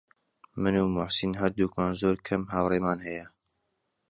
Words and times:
من 0.61 0.73
و 0.83 0.87
موحسین 0.95 1.31
هەردووکمان 1.41 1.91
زۆر 2.01 2.15
کەم 2.27 2.41
هاوڕێمان 2.53 2.99
هەیە. 3.07 3.25